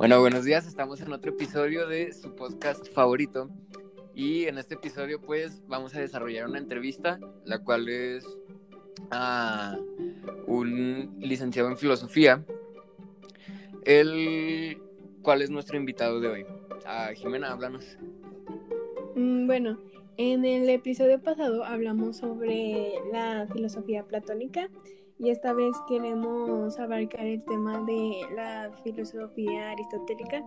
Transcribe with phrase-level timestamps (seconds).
[0.00, 3.50] Bueno, buenos días, estamos en otro episodio de su podcast favorito
[4.14, 8.24] y en este episodio pues vamos a desarrollar una entrevista, la cual es
[9.10, 9.78] a
[10.46, 12.42] un licenciado en filosofía,
[13.84, 14.80] el
[15.20, 16.46] cual es nuestro invitado de hoy.
[16.86, 17.98] Ah, Jimena, háblanos.
[19.16, 19.78] Mm, bueno,
[20.16, 24.70] en el episodio pasado hablamos sobre la filosofía platónica
[25.22, 30.42] y esta vez queremos abarcar el tema de la filosofía aristotélica.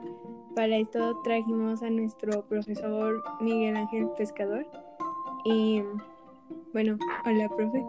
[0.55, 4.65] Para esto trajimos a nuestro profesor Miguel Ángel Pescador.
[5.45, 5.83] Y
[6.73, 7.83] bueno, hola, profe.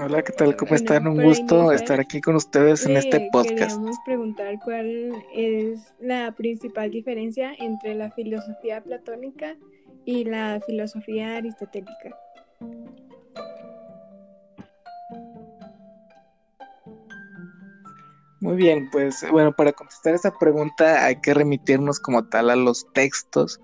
[0.00, 0.56] Hola, ¿qué tal?
[0.56, 1.08] ¿Cómo están?
[1.08, 3.78] Un gusto estar aquí con ustedes en este podcast.
[3.78, 9.56] Queremos preguntar cuál es la principal diferencia entre la filosofía platónica
[10.08, 12.16] y la filosofía aristotélica.
[18.40, 22.90] Muy bien, pues bueno, para contestar esa pregunta hay que remitirnos como tal a los
[22.94, 23.60] textos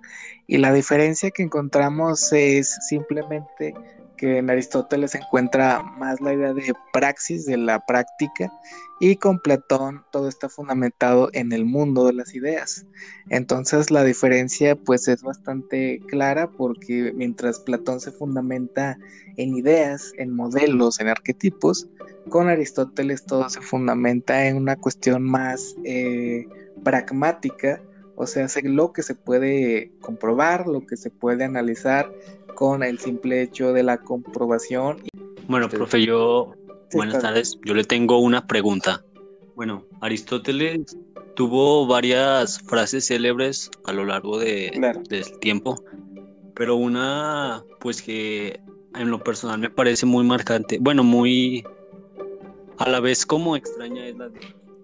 [0.46, 3.72] y la diferencia que encontramos es simplemente
[4.16, 8.52] que en Aristóteles se encuentra más la idea de praxis, de la práctica,
[9.00, 12.86] y con Platón todo está fundamentado en el mundo de las ideas.
[13.28, 18.96] Entonces la diferencia pues es bastante clara porque mientras Platón se fundamenta
[19.36, 21.88] en ideas, en modelos, en arquetipos,
[22.28, 26.46] con Aristóteles todo se fundamenta en una cuestión más eh,
[26.82, 27.82] pragmática,
[28.16, 32.12] o sea, lo que se puede comprobar, lo que se puede analizar
[32.54, 35.02] con el simple hecho de la comprobación.
[35.48, 36.54] Bueno, profe, yo,
[36.92, 39.04] buenas tardes, yo le tengo una pregunta.
[39.56, 40.96] Bueno, Aristóteles
[41.34, 44.70] tuvo varias frases célebres a lo largo de,
[45.08, 45.76] del tiempo,
[46.54, 48.60] pero una, pues que
[48.94, 51.64] en lo personal me parece muy marcante, bueno, muy
[52.78, 54.30] a la vez como extraña es la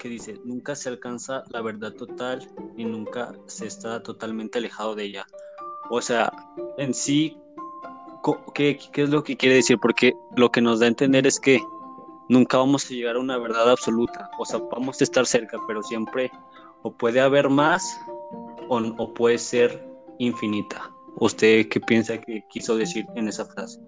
[0.01, 5.05] que dice, nunca se alcanza la verdad total y nunca se está totalmente alejado de
[5.05, 5.27] ella.
[5.91, 6.33] O sea,
[6.79, 7.37] en sí
[8.55, 9.79] ¿qué, ¿qué, es lo que quiere decir?
[9.79, 11.61] Porque lo que nos da a entender es que
[12.29, 14.31] nunca vamos a llegar a una verdad absoluta.
[14.39, 16.31] O sea, vamos a estar cerca, pero siempre
[16.83, 18.01] o puede haber más
[18.69, 19.87] o, o puede ser
[20.19, 20.91] infinita.
[21.17, 23.81] ¿Usted qué piensa que quiso decir en esa frase?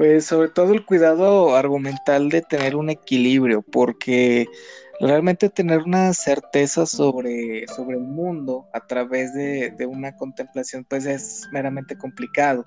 [0.00, 4.48] Pues sobre todo el cuidado argumental de tener un equilibrio, porque
[4.98, 11.46] realmente tener una certeza sobre, sobre el mundo a través de, una contemplación pues es
[11.52, 12.64] meramente complicado.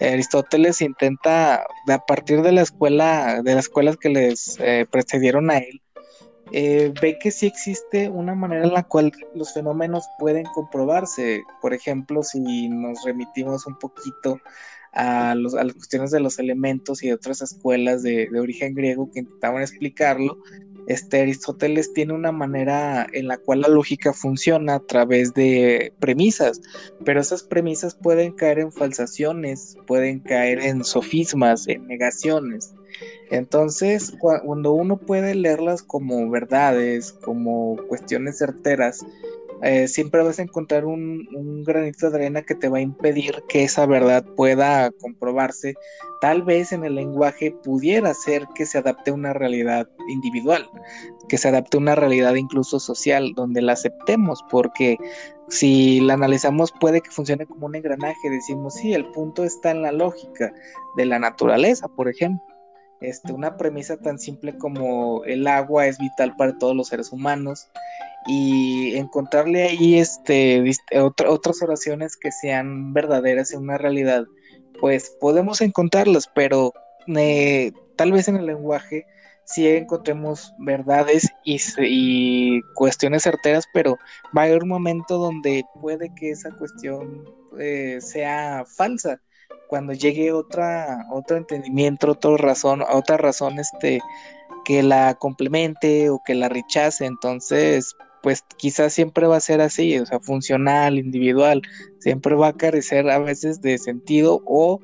[0.00, 5.58] Aristóteles intenta, a partir de la escuela, de las escuelas que les eh, precedieron a
[5.58, 5.82] él,
[6.52, 11.42] eh, ve que sí existe una manera en la cual los fenómenos pueden comprobarse.
[11.60, 14.38] Por ejemplo, si nos remitimos un poquito
[14.92, 19.10] a, los, las cuestiones de los elementos y de otras escuelas de, de origen griego
[19.10, 20.38] que intentaban explicarlo,
[20.88, 26.62] este Aristóteles tiene una manera en la cual la lógica funciona a través de premisas,
[27.04, 32.72] pero esas premisas pueden caer en falsaciones, pueden caer en sofismas, en negaciones.
[33.30, 39.04] Entonces, cuando uno puede leerlas como verdades, como cuestiones certeras,
[39.62, 43.64] eh, siempre vas a encontrar un, granito de arena que te va a impedir que
[43.64, 45.74] esa verdad pueda comprobarse.
[46.20, 50.68] Tal vez en el lenguaje pudiera ser que se adapte a una realidad individual,
[51.28, 54.96] que se adapte a una realidad incluso social, donde la aceptemos, porque
[55.48, 58.30] si la analizamos puede que funcione como un engranaje.
[58.30, 60.52] Decimos, sí, el punto está en la lógica
[60.96, 62.44] de la naturaleza, por ejemplo.
[63.00, 67.68] Este, una premisa tan simple como el agua es vital para todos los seres humanos
[68.28, 70.62] y encontrarle ahí este,
[70.94, 74.26] otras oraciones que sean verdaderas en una realidad,
[74.78, 76.74] pues podemos encontrarlas, pero
[77.16, 79.06] eh, tal vez en el lenguaje
[79.44, 83.96] sí encontremos verdades y, cuestiones certeras, pero
[84.36, 87.24] va a haber un momento donde puede que esa cuestión
[87.58, 89.20] eh, sea falsa.
[89.68, 94.00] Cuando llegue otra, otro entendimiento, otra razón, otra razón este,
[94.66, 99.98] que la complemente o que la rechace, entonces pues quizás siempre va a ser así,
[99.98, 101.62] o sea, funcional, individual,
[101.98, 104.80] siempre va a carecer a veces de sentido o,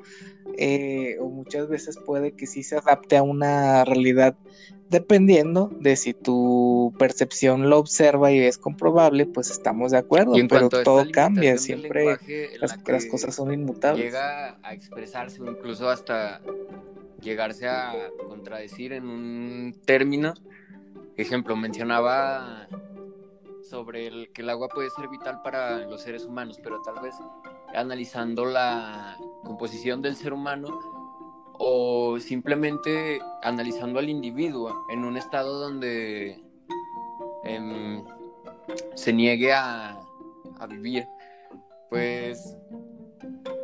[0.58, 4.36] eh, o muchas veces puede que sí se adapte a una realidad
[4.88, 10.68] dependiendo de si tu percepción lo observa y es comprobable, pues estamos de acuerdo, pero
[10.68, 12.16] todo cambia, siempre
[12.60, 14.04] las, las cosas son inmutables.
[14.04, 16.40] Llega a expresarse o incluso hasta
[17.20, 17.92] llegarse a
[18.28, 20.34] contradecir en un término.
[21.16, 22.68] Ejemplo, mencionaba
[23.74, 27.16] sobre el, que el agua puede ser vital para los seres humanos, pero tal vez
[27.74, 30.78] analizando la, composición del ser humano
[31.58, 36.40] o simplemente analizando al individuo en un estado donde
[37.42, 38.04] em,
[38.94, 40.00] se niegue a,
[40.68, 41.06] vivir,
[41.90, 42.56] pues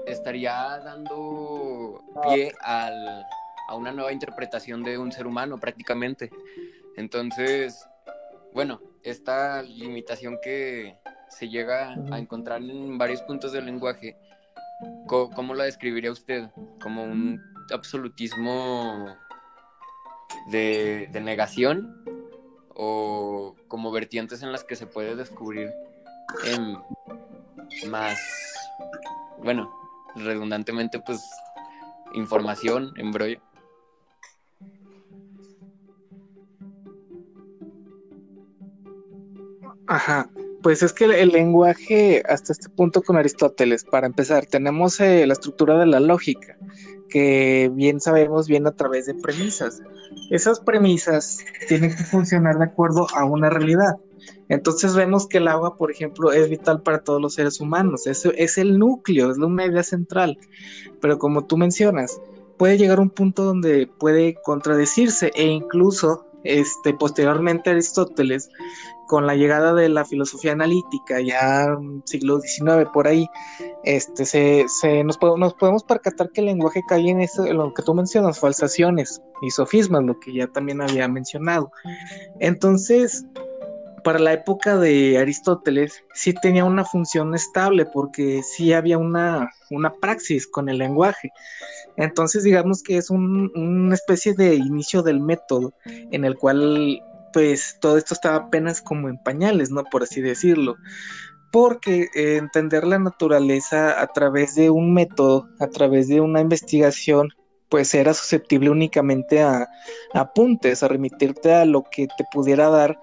[0.06, 3.24] estaría dando pie al,
[3.68, 6.30] a una nueva interpretación de un ser humano prácticamente.
[6.96, 7.88] Entonces,
[8.52, 10.96] bueno, esta limitación que
[11.28, 14.16] se llega a encontrar en varios puntos del lenguaje,
[15.06, 16.50] ¿cómo, la describiría usted?
[16.82, 17.40] ¿Como un
[17.72, 19.16] absolutismo
[20.50, 22.04] de, negación?
[22.74, 25.70] ¿O como vertientes en las que se puede descubrir
[27.88, 28.18] más,
[29.42, 29.70] bueno,
[30.16, 31.22] redundantemente, pues,
[32.14, 33.40] información, embrollo?
[39.90, 40.30] Ajá,
[40.62, 45.32] pues es que el, lenguaje hasta este punto con Aristóteles, para empezar, tenemos eh, la
[45.32, 46.56] estructura de la lógica,
[47.08, 49.82] que bien sabemos viene a través de premisas.
[50.30, 53.96] Esas premisas tienen que funcionar de acuerdo a una realidad.
[54.48, 58.06] Entonces vemos que el agua, por ejemplo, es vital para todos los seres humanos.
[58.06, 60.38] Eso es el núcleo, es una idea central.
[61.00, 62.20] Pero como tú mencionas,
[62.58, 68.48] puede llegar a un punto donde puede contradecirse e incluso este, posteriormente Aristóteles
[69.10, 71.66] con la llegada de la filosofía analítica, ya
[72.04, 73.26] siglo XIX por ahí,
[73.82, 74.64] este, se,
[75.02, 78.38] nos, nos, podemos percatar que el lenguaje cae en, eso, en lo que tú mencionas,
[78.38, 81.72] falsaciones y sofismas, lo que ya también había mencionado.
[82.38, 83.26] Entonces,
[84.04, 89.92] para la época de Aristóteles sí tenía una función estable porque sí había una, una
[89.92, 91.32] praxis con el lenguaje.
[91.96, 97.02] Entonces digamos que es una especie de inicio del método en el cual
[97.32, 99.84] pues todo esto estaba apenas como en pañales, ¿no?
[99.84, 100.76] Por así decirlo.
[101.52, 107.30] Porque eh, entender la naturaleza a través de un método, a través de una investigación,
[107.68, 109.68] pues era susceptible únicamente a,
[110.14, 112.98] a apuntes, a remitirte a lo que te pudiera dar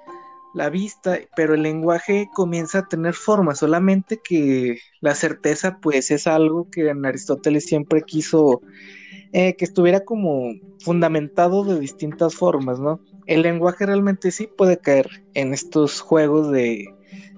[0.54, 6.26] la vista, pero el lenguaje comienza a tener forma, solamente que la certeza pues es
[6.26, 8.62] algo que en Aristóteles siempre quiso
[9.32, 13.02] eh, que estuviera como fundamentado de distintas formas, ¿no?
[13.26, 16.97] El lenguaje realmente sí puede caer en estos juegos de,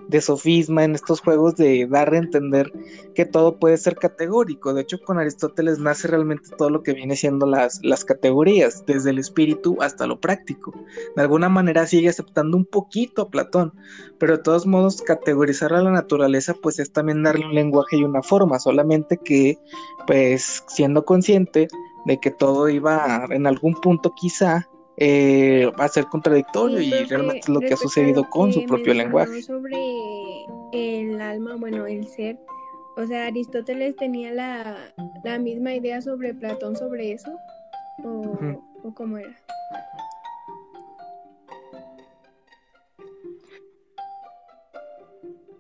[0.10, 2.74] de sofisma, en estos juegos de dar a entender
[3.14, 4.74] que todo puede ser categórico.
[4.74, 9.12] De hecho, con Aristóteles nace realmente todo lo que viene siendo las, las categorías, desde
[9.12, 10.74] el espíritu hasta lo práctico.
[11.16, 13.72] De alguna manera sigue aceptando un poquito a Platón,
[14.18, 18.04] pero de todos modos categorizar a la naturaleza pues es también darle un lenguaje y
[18.04, 19.60] una forma, solamente que
[20.08, 21.68] pues siendo consciente
[22.06, 24.69] de que todo iba en algún punto quizá
[25.02, 29.42] eh, a ser contradictorio y realmente es lo que ha sucedido con su propio lenguaje.
[29.42, 29.78] Sobre
[30.74, 32.38] el alma, bueno, el ser,
[32.98, 37.32] o sea, Aristóteles tenía la, misma idea sobre Platón sobre eso,
[38.04, 38.38] o,
[38.84, 39.34] o cómo era.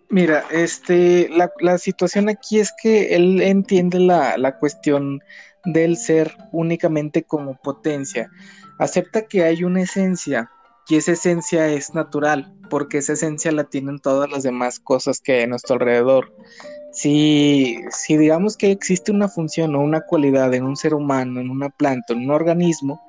[0.09, 5.21] Mira, este, la, la, situación aquí es que él entiende la, la cuestión
[5.65, 8.30] del ser únicamente como potencia.
[8.80, 10.50] Acepta que hay una esencia
[10.88, 15.34] y esa esencia es natural, porque esa esencia la tienen todas las demás cosas que
[15.34, 16.34] hay a nuestro alrededor.
[16.92, 21.52] Si, si digamos que existe una función o una cualidad en un ser humano, en
[21.52, 23.02] una planta, en un organismo,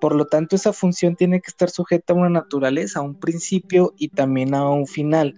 [0.00, 3.94] por lo tanto esa función tiene que estar sujeta a una naturaleza, a un principio
[3.96, 5.34] y también a un final.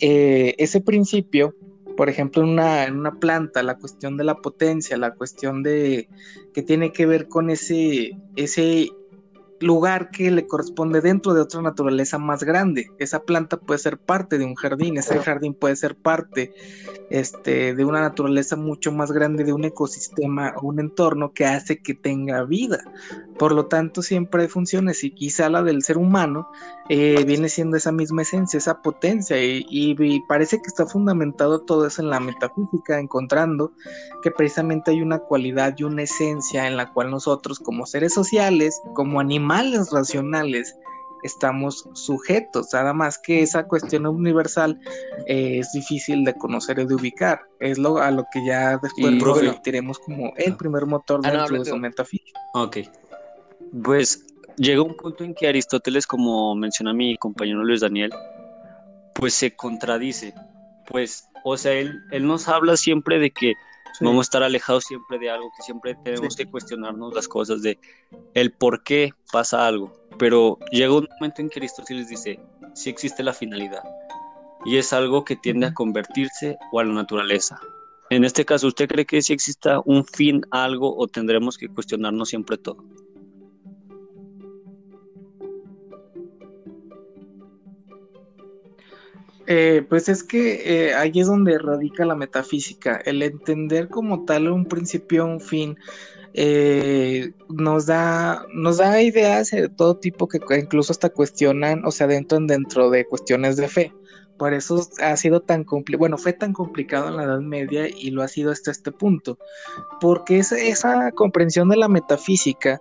[0.00, 1.54] Eh, ese principio
[1.96, 6.08] por ejemplo, en una, una planta, la cuestión de la potencia, la cuestión de
[6.54, 8.88] que tiene que ver con ese, ese
[9.62, 12.90] lugar que le corresponde dentro de otra naturaleza más grande.
[12.98, 16.52] Esa planta puede ser parte de un jardín, ese jardín puede ser parte
[17.10, 21.78] este, de una naturaleza mucho más grande, de un ecosistema o un entorno que hace
[21.78, 22.82] que tenga vida.
[23.38, 26.48] Por lo tanto, siempre hay funciones y quizá la del ser humano
[26.88, 31.86] eh, viene siendo esa misma esencia, esa potencia y, y parece que está fundamentado todo
[31.86, 33.72] eso en la metafísica, encontrando
[34.22, 38.80] que precisamente hay una cualidad y una esencia en la cual nosotros como seres sociales,
[38.94, 39.51] como animales,
[39.90, 40.74] racionales
[41.22, 44.78] estamos sujetos, nada más que esa cuestión universal
[45.26, 47.40] eh, es difícil de conocer y de ubicar.
[47.60, 49.12] Es lo a lo que ya después
[49.82, 52.40] nos como el primer motor ah, de su metafísica.
[52.54, 52.78] Ok.
[53.82, 58.12] Pues llega un punto en que Aristóteles, como menciona mi compañero Luis Daniel,
[59.14, 60.34] pues se contradice.
[60.88, 63.54] Pues, o sea, él, él nos habla siempre de que
[64.00, 67.78] Vamos a estar alejados siempre de algo, que siempre tenemos que cuestionarnos las cosas de
[68.34, 69.92] el por qué pasa algo.
[70.18, 72.40] Pero llega un momento en que Aristóteles dice,
[72.74, 73.82] sí existe la finalidad.
[74.64, 77.60] Y es algo que tiende a convertirse o a la naturaleza.
[78.10, 81.68] En este caso, ¿usted cree que si exista un fin a algo o tendremos que
[81.68, 82.84] cuestionarnos siempre todo?
[89.54, 94.48] Eh, pues es que eh, ahí es donde radica la metafísica, el entender como tal
[94.48, 95.76] un principio, un fin,
[96.32, 102.04] eh, nos da nos da ideas de todo tipo que incluso hasta cuestionan o se
[102.04, 103.92] adentran dentro de cuestiones de fe.
[104.38, 108.10] Por eso ha sido tan complicado, bueno, fue tan complicado en la Edad Media y
[108.10, 109.36] lo ha sido hasta este punto,
[110.00, 112.80] porque esa, esa comprensión de la metafísica,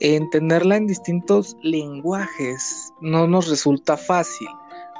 [0.00, 4.48] entenderla en distintos lenguajes, no nos resulta fácil.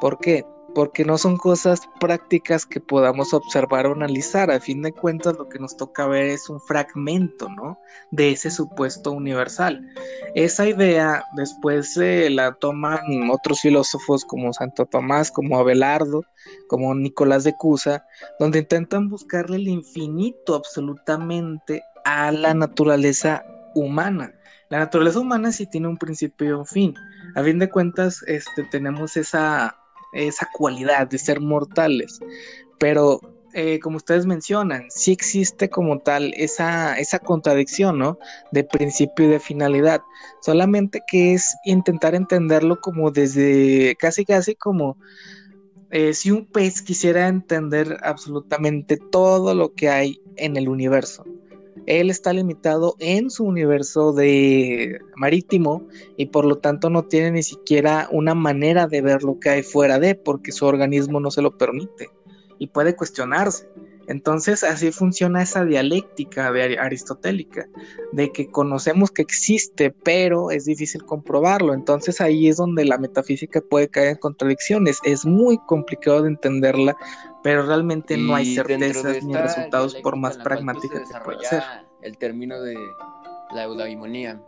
[0.03, 0.45] ¿Por qué?
[0.79, 4.49] Porque no son cosas prácticas que podamos observar o analizar.
[4.49, 7.81] A fin de cuentas, lo que nos toca ver es un fragmento, ¿no?
[8.13, 9.85] De ese supuesto universal.
[10.37, 16.23] Esa idea después la toman otros filósofos como Santo Tomás, como Abelardo,
[16.69, 18.07] como Nicolás de Cusa,
[18.39, 23.45] donde intentan buscarle el infinito absolutamente a la naturaleza
[23.75, 24.33] humana.
[24.69, 26.95] La naturaleza humana sí tiene un principio y un fin.
[27.35, 29.75] A fin de cuentas, este, tenemos esa
[30.13, 32.19] esa cualidad de ser mortales.
[32.79, 33.21] Pero
[33.55, 38.19] eh, como ustedes mencionan, sí existe como tal esa, esa contradicción, ¿no?
[38.53, 40.03] De principio y de finalidad.
[40.43, 44.99] Solamente que es intentar entenderlo como desde, casi casi como
[45.91, 51.25] eh, si un pez quisiera entender absolutamente todo lo que hay en el universo
[51.89, 57.43] él está limitado en su universo de marítimo y por lo tanto no tiene ni
[57.43, 61.41] siquiera una manera de ver lo que hay fuera de porque su organismo no se
[61.41, 62.11] lo permite
[62.59, 63.71] y puede cuestionarse.
[64.09, 67.69] Entonces así funciona esa dialéctica de aristotélica,
[68.13, 71.75] de que conocemos que existe, pero es difícil comprobarlo.
[71.75, 74.99] Entonces ahí es donde la metafísica puede caer en contradicciones.
[75.05, 76.97] Es muy complicado de entenderla,
[77.43, 81.63] pero realmente no hay certezas ni resultados por más pragmática que pueda ser.
[82.01, 82.77] El término de
[83.55, 84.43] la eudaimonía,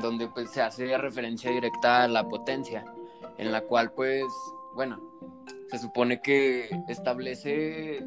[0.00, 2.84] donde pues se hace referencia directa a la potencia,
[3.36, 4.24] en la cual pues,
[4.74, 5.09] bueno,
[5.70, 8.04] se supone que establece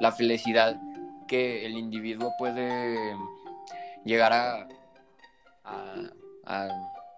[0.00, 0.80] la felicidad
[1.26, 3.16] que el individuo puede
[4.04, 4.68] llegar a,
[6.44, 6.68] a,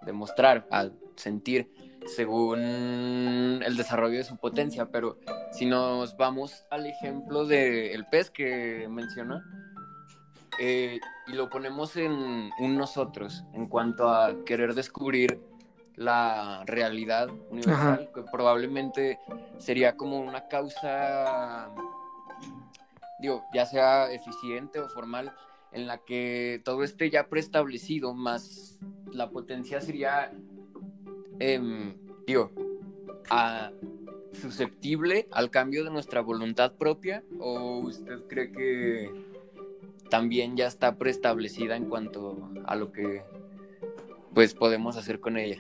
[0.03, 1.71] demostrar, a sentir
[2.07, 4.87] según el desarrollo de su potencia.
[4.91, 5.19] Pero
[5.53, 9.43] si nos vamos al ejemplo del pez que mencionó,
[10.59, 15.41] eh, y lo ponemos en un nosotros, en cuanto a querer descubrir
[16.01, 19.19] la realidad universal, que probablemente
[19.59, 21.69] sería como una causa,
[23.19, 25.31] digo, ya sea eficiente o formal,
[25.73, 28.79] en la que todo esté ya preestablecido, más
[29.13, 30.33] la potencia sería,
[31.39, 31.95] em,
[32.27, 32.51] digo,
[34.33, 39.11] susceptible al cambio de nuestra voluntad propia, o usted cree que
[40.09, 43.23] también ya está preestablecida en cuanto a lo que
[44.35, 45.59] pues podemos hacer con ella.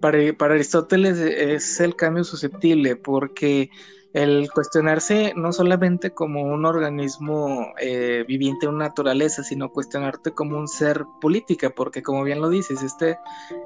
[0.00, 3.70] Para, para Aristóteles es el cambio susceptible porque
[4.12, 10.66] el cuestionarse no solamente como un organismo eh, viviente en naturaleza, sino cuestionarte como un
[10.66, 13.18] ser política, porque como bien lo dices, este,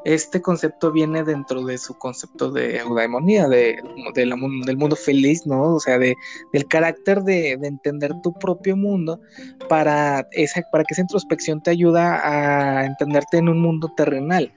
[0.04, 3.82] este concepto viene dentro de su concepto de eudaimonía, de,
[4.14, 5.74] del mundo feliz, ¿no?
[5.74, 6.14] O sea, de,
[6.52, 9.20] del carácter de, entender tu propio mundo
[9.68, 14.52] para, esa, para que esa introspección te ayuda a entenderte en un mundo terrenal.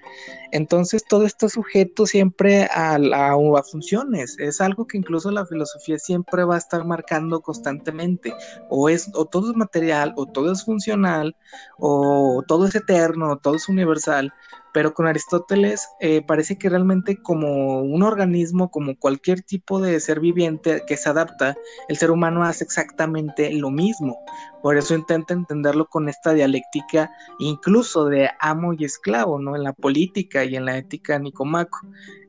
[0.51, 6.43] Entonces todo está sujeto siempre a, a, funciones, es algo que incluso la filosofía siempre
[6.43, 11.36] va a estar marcando constantemente, o es o todo es material, o todo es funcional,
[11.77, 14.34] o todo es eterno, o todo es universal,
[14.77, 20.19] pero con Aristóteles eh, parece que realmente como un organismo, como cualquier tipo de ser
[20.19, 21.57] viviente que se adapta,
[21.89, 24.19] el ser humano hace exactamente lo mismo.
[24.62, 29.55] Por eso intenta entenderlo con esta dialéctica incluso de amo y esclavo, ¿no?
[29.55, 31.79] En la política y en la ética Nicomaco.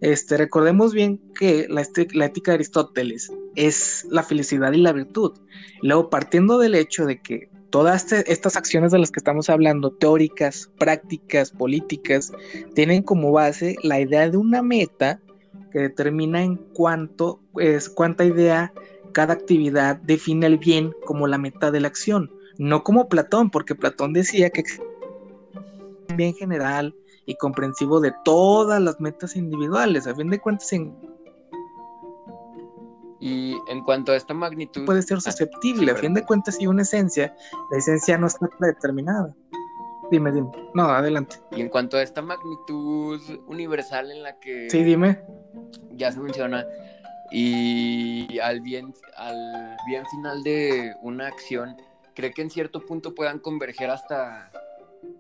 [0.01, 5.39] Este, recordemos bien que la, la ética de Aristóteles es la felicidad y la virtud.
[5.83, 10.71] Luego, partiendo del hecho de que todas estas acciones de las que estamos hablando, teóricas,
[10.79, 12.33] prácticas, políticas,
[12.75, 15.21] tienen como base la idea de una meta
[15.71, 18.73] que determina en cuánto es cuánta idea
[19.13, 23.75] cada actividad define el bien como la meta de la acción, no como Platón, porque
[23.75, 24.65] Platón decía que
[26.15, 26.95] bien general
[27.27, 30.95] y comprensivo de todas las metas individuales, a fin de cuentas en
[33.21, 34.85] y en cuanto a esta magnitud...
[34.85, 37.35] Puede ser ah, susceptible, a fin de cuentas, si una esencia,
[37.71, 39.35] la esencia no está predeterminada.
[40.11, 40.51] Dime, dime.
[40.75, 41.37] No, adelante.
[41.53, 44.71] Y en cuanto a esta magnitud universal en la que...
[44.71, 45.21] Sí, dime.
[45.93, 46.65] Ya se menciona.
[47.31, 51.77] Y al bien, al bien final de una acción,
[52.15, 54.51] ¿cree que en cierto punto puedan converger hasta,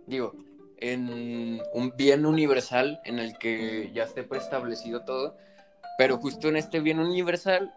[0.06, 0.32] digo,
[0.78, 5.36] en un bien universal en el que ya esté preestablecido todo?
[5.98, 7.74] Pero justo en este bien universal,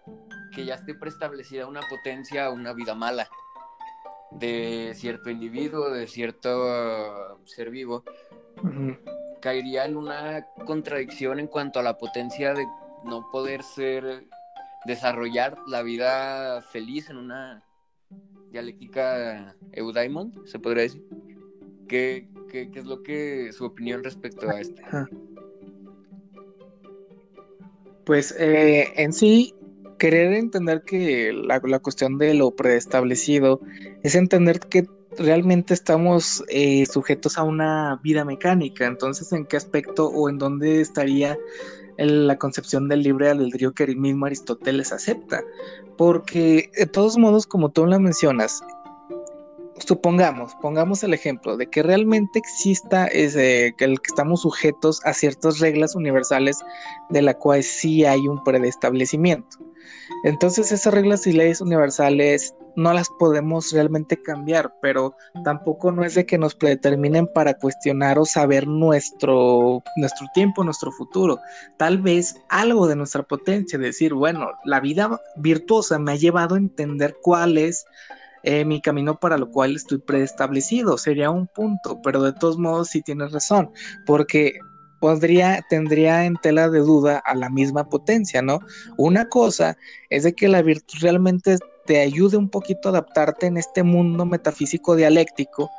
[0.53, 3.27] que ya esté preestablecida una potencia, una vida mala
[4.29, 8.03] de cierto individuo, de cierto ser vivo,
[9.41, 12.65] caería en una contradicción en cuanto a la potencia de
[13.03, 14.27] no poder ser,
[14.85, 17.63] desarrollar la vida feliz en una
[18.51, 21.03] dialéctica eudaimon, se podría decir.
[21.87, 24.81] ¿Qué, es lo que su opinión respecto a esto?
[28.11, 29.55] Pues eh, en sí,
[29.97, 33.61] querer entender que la, cuestión de lo preestablecido
[34.03, 34.85] es entender que
[35.17, 38.85] realmente estamos eh, sujetos a una vida mecánica.
[38.85, 41.37] Entonces, ¿en qué aspecto o en dónde estaría
[41.97, 45.41] la concepción del libre albedrío que el mismo Aristóteles acepta?
[45.97, 48.61] Porque, de todos modos, como tú lo mencionas,
[49.85, 55.95] supongamos, pongamos el ejemplo de que realmente exista ese, que, estamos sujetos a ciertas reglas
[55.95, 56.59] universales
[57.09, 59.57] de la cual sí hay un predestablecimiento.
[60.23, 66.15] Entonces esas reglas y leyes universales no las podemos realmente cambiar, pero tampoco no es
[66.15, 71.39] de que nos predeterminen para cuestionar o saber nuestro, nuestro tiempo, nuestro futuro.
[71.77, 76.59] Tal vez algo de nuestra potencia, decir, bueno, la vida virtuosa me ha llevado a
[76.59, 77.85] entender cuál es
[78.43, 80.97] eh, mi camino para lo cual estoy preestablecido.
[80.97, 83.71] Sería un punto, pero de todos modos sí tienes razón,
[84.05, 84.53] porque
[84.99, 88.59] podría, tendría en tela de duda a la misma potencia, ¿no?
[88.97, 89.77] Una cosa
[90.09, 94.25] es de que la virtud realmente te ayude un poquito a adaptarte en este mundo
[94.25, 95.69] metafísico dialéctico,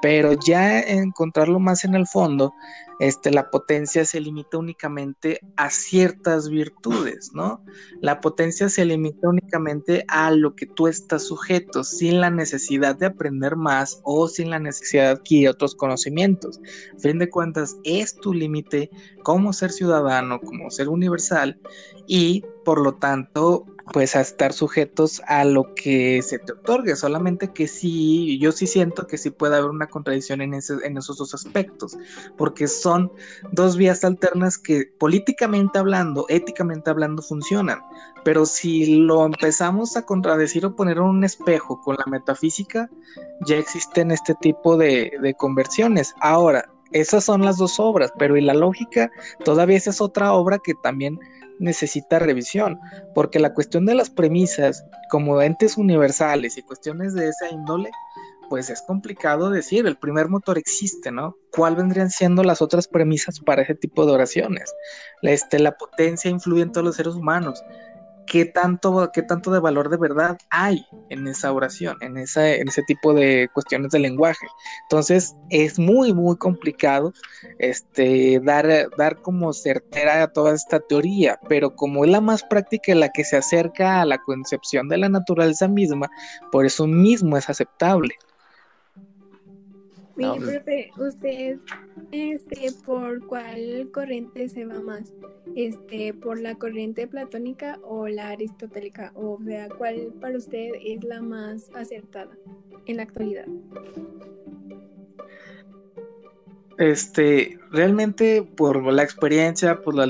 [0.00, 2.52] pero ya encontrarlo más en el fondo,
[2.98, 7.64] este, la potencia se limita únicamente a ciertas virtudes, ¿no?
[8.00, 13.06] La potencia se limita únicamente a lo que tú estás sujeto, sin la necesidad de
[13.06, 16.60] aprender más o sin la necesidad de adquirir otros conocimientos.
[16.96, 18.90] A fin de cuentas, es tu límite
[19.22, 21.58] como ser ciudadano, como ser universal
[22.08, 27.52] y por lo tanto pues a estar sujetos a lo que se te otorgue, solamente
[27.52, 31.18] que sí, yo sí siento que sí puede haber una contradicción en, ese, en esos
[31.18, 31.96] dos aspectos,
[32.36, 33.10] porque son
[33.52, 37.80] dos vías alternas que políticamente hablando, éticamente hablando, funcionan,
[38.24, 42.90] pero si lo empezamos a contradecir o poner en un espejo con la metafísica,
[43.46, 46.14] ya existen este tipo de, conversiones.
[46.20, 49.10] Ahora, esas son las dos obras, pero y la lógica
[49.44, 51.18] todavía es otra obra que también
[51.58, 52.78] necesita revisión,
[53.14, 57.90] porque la cuestión de las premisas como entes universales y cuestiones de esa índole,
[58.48, 61.36] pues es complicado decir, el primer motor existe, ¿no?
[61.52, 64.72] ¿Cuál vendrían siendo las otras premisas para ese tipo de oraciones?
[65.22, 67.62] Este, la potencia influye en todos los seres humanos
[68.30, 72.24] qué tanto, qué tanto de valor de verdad hay en esa oración, en, en
[72.68, 74.46] ese tipo de cuestiones de lenguaje.
[74.84, 77.12] Entonces, es muy, muy complicado
[77.58, 82.94] este, dar, dar como certera a toda esta teoría, pero como es la más práctica
[82.94, 86.08] la que se acerca a la concepción de la naturaleza misma,
[86.52, 88.14] por eso mismo es aceptable.
[90.18, 91.58] Mi profe, ¿usted
[92.10, 95.14] este, por cuál corriente se va más?
[95.54, 99.12] Este, ¿Por la corriente platónica o la aristotélica?
[99.14, 102.36] O sea, ¿cuál para usted es la más acertada
[102.86, 103.46] en la actualidad?
[106.78, 110.06] Este, realmente por la experiencia, por la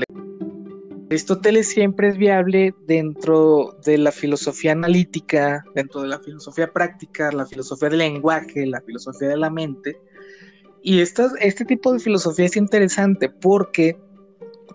[1.09, 7.47] Aristóteles siempre es viable dentro de la filosofía analítica, dentro de la filosofía práctica, la
[7.47, 9.99] filosofía del lenguaje, la filosofía de la mente.
[10.83, 13.97] Y este tipo de filosofía es interesante porque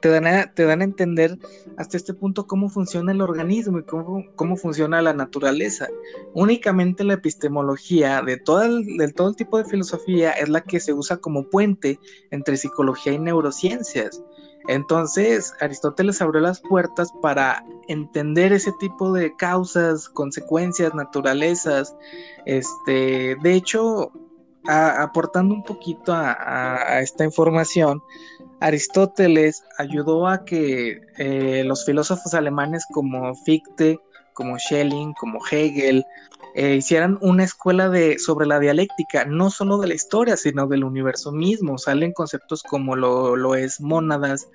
[0.01, 1.39] te dan, a, te dan a entender
[1.77, 5.87] hasta este punto cómo funciona el organismo y cómo, cómo funciona la naturaleza.
[6.35, 10.93] Únicamente la epistemología de todo, de todo el tipo de filosofía es la que se
[10.93, 12.01] usa como puente
[12.33, 14.21] entre psicología y neurociencias.
[14.67, 21.95] Entonces, Aristóteles abrió las puertas para entender ese tipo de causas, consecuencias, naturalezas.
[22.47, 24.11] Este, de hecho,
[24.67, 28.03] aportando un poquito a, esta información,
[28.61, 33.99] Aristóteles ayudó a que eh, los filósofos alemanes como Fichte,
[34.33, 36.05] como Schelling, como Hegel,
[36.57, 40.85] eh, hicieran una escuela de, sobre la dialéctica, no solo de la historia, sino del
[40.85, 41.79] universo mismo.
[41.79, 44.47] Salen conceptos como lo, es mónadas,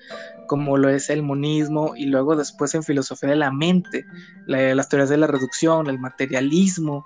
[0.48, 4.06] como lo es el monismo, y luego después en filosofía de la mente,
[4.48, 7.06] las teorías de la reducción, el materialismo,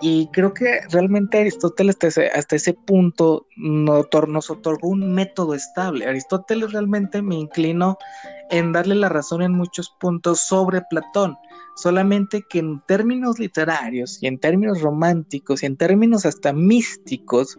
[0.00, 1.98] Y creo que realmente Aristóteles
[2.34, 6.06] hasta ese, punto nos otorgó un método estable.
[6.06, 7.98] Aristóteles realmente me inclino
[8.48, 11.36] en darle la razón en muchos puntos sobre Platón
[11.80, 17.58] solamente que en términos literarios y en términos románticos y en términos hasta místicos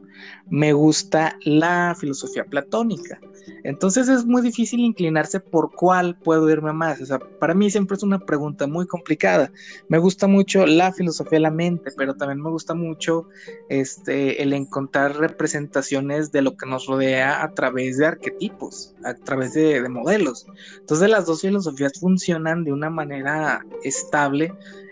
[0.49, 3.19] me gusta la filosofía platónica.
[3.63, 7.01] Entonces es muy difícil inclinarse por cuál puedo irme más.
[7.01, 9.51] O sea, para mí siempre es una pregunta muy complicada.
[9.87, 13.27] Me gusta mucho la filosofía de la mente, pero también me gusta mucho
[13.69, 19.53] este, el encontrar representaciones de lo que nos rodea a través de arquetipos, a través
[19.53, 20.45] de, de modelos.
[20.79, 23.65] Entonces las dos filosofías funcionan de una manera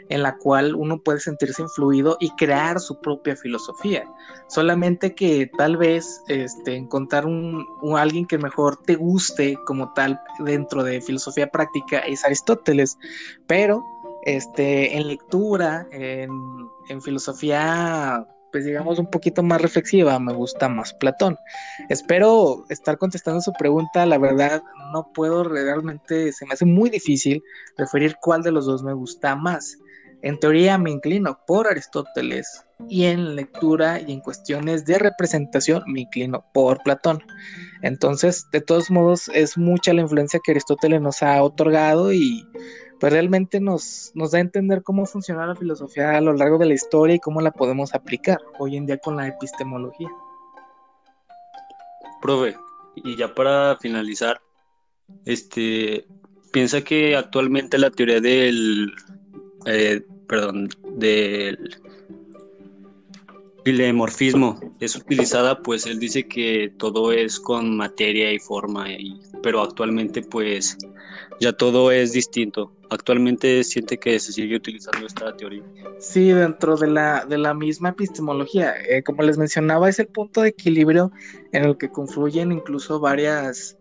[0.09, 4.03] en la cual uno puede sentirse influido y crear su propia filosofía.
[4.47, 10.83] Solamente que tal vez este, encontrar un, alguien que mejor te guste como tal dentro
[10.83, 12.97] de filosofía práctica es Aristóteles,
[13.45, 13.83] pero
[14.23, 21.37] este, en lectura, en filosofía pues digamos un poquito más reflexiva, me gusta más Platón.
[21.89, 24.61] Espero estar contestando su pregunta, la verdad
[24.93, 27.43] no puedo realmente, se me hace muy difícil
[27.77, 29.77] referir cuál de los dos me gusta más.
[30.21, 36.01] En teoría me inclino por Aristóteles y en lectura y en cuestiones de representación me
[36.01, 37.23] inclino por Platón.
[37.81, 42.45] Entonces, de todos modos, es mucha la influencia que Aristóteles nos ha otorgado y
[42.99, 46.65] pues realmente nos, nos da a entender cómo funciona la filosofía a lo largo de
[46.65, 50.09] la historia y cómo la podemos aplicar hoy en día con la epistemología.
[52.21, 52.57] Profe,
[52.95, 54.41] y ya para finalizar,
[55.25, 56.05] este,
[56.51, 58.93] piensa que actualmente la teoría del
[59.65, 61.75] eh, perdón, del
[64.79, 68.87] es utilizada, pues él dice que todo es con materia y forma,
[69.41, 70.77] pero actualmente pues
[71.39, 72.71] ya todo es distinto.
[72.89, 75.63] Actualmente siente que se sigue utilizando esta teoría.
[75.99, 78.73] Sí, dentro de la, de la misma epistemología.
[78.89, 81.11] Eh, como les mencionaba, es el punto de equilibrio
[81.51, 83.77] en el que confluyen incluso varias,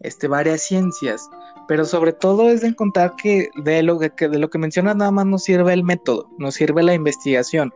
[0.00, 1.28] este, varias ciencias
[1.68, 5.10] pero sobre todo es de encontrar que de lo que, de lo que mencionas nada
[5.10, 7.72] más nos sirve el método, nos sirve la investigación.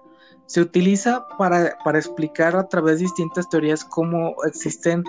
[0.46, 5.04] Se utiliza para, para explicar a través de distintas teorías cómo existen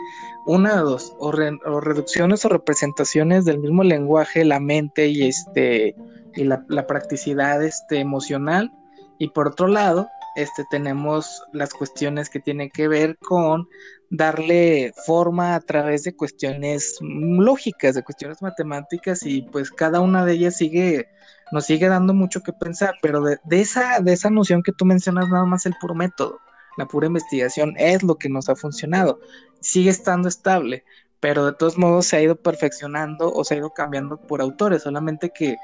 [0.46, 5.96] una o dos, o, reducciones o representaciones del mismo lenguaje, la mente y, este,
[6.36, 8.72] y la, la practicidad este, emocional.
[9.20, 13.68] Y por otro lado, este, tenemos las cuestiones que tienen que ver con
[14.12, 20.34] darle forma a través de cuestiones lógicas, de cuestiones matemáticas y pues cada una de
[20.34, 21.08] ellas sigue,
[21.52, 25.30] nos sigue dando mucho que pensar, pero de, esa, de esa noción que tú mencionas
[25.30, 26.40] nada más el puro método,
[26.78, 29.20] la pura investigación es lo que nos ha funcionado,
[29.60, 30.84] sigue estando estable,
[31.20, 34.84] pero de todos modos se ha ido perfeccionando o se ha ido cambiando por autores,
[34.84, 35.56] solamente que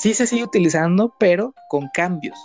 [0.00, 2.38] sí se sigue utilizando, pero con cambios.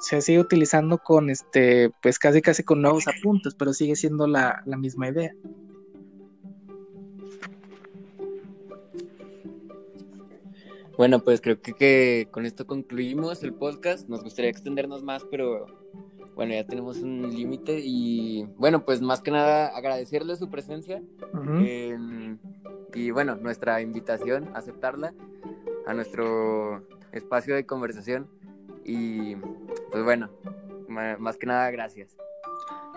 [0.00, 4.62] se sigue utilizando con este, pues casi casi con nuevos apuntes, pero sigue siendo la,
[4.66, 5.32] la misma idea.
[11.00, 14.06] Bueno, pues creo que, que, con esto concluimos el podcast.
[14.10, 15.64] Nos gustaría extendernos más, pero
[16.34, 21.02] bueno, ya tenemos un límite y bueno, pues más que nada agradecerle su presencia
[21.64, 22.36] em,
[22.92, 25.14] y bueno, nuestra invitación, aceptarla
[25.86, 28.28] a nuestro espacio de conversación
[28.84, 29.36] y
[29.90, 30.28] pues bueno,
[30.86, 32.14] más que nada gracias.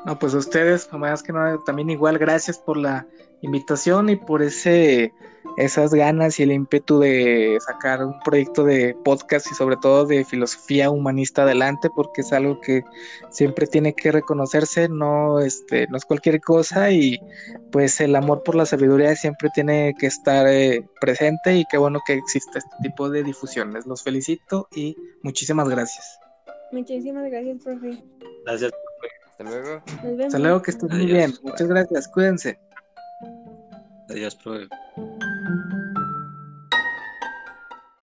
[0.05, 3.07] No, pues a ustedes, más que nada, también igual gracias por la
[3.41, 5.13] invitación y por ese
[5.57, 10.25] esas ganas y el ímpetu de sacar un proyecto de podcast y sobre todo de
[10.25, 12.83] filosofía humanista adelante porque es algo que
[13.29, 17.19] siempre tiene que reconocerse, no este no es cualquier cosa y
[17.71, 21.99] pues el amor por la sabiduría siempre tiene que estar eh, presente y qué bueno
[22.05, 23.85] que existe este tipo de difusiones.
[23.85, 26.19] Los felicito y muchísimas gracias.
[26.71, 28.03] Muchísimas gracias, profe.
[28.45, 28.71] Gracias.
[29.33, 29.81] Hasta luego.
[30.25, 31.33] Hasta luego, que estén muy bien.
[31.41, 32.07] Muchas gracias.
[32.07, 32.59] Cuídense.
[34.09, 34.67] Adiós, profe.